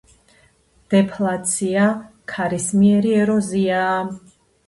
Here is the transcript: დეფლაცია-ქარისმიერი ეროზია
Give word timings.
დეფლაცია-ქარისმიერი 0.93 3.13
ეროზია 3.25 3.85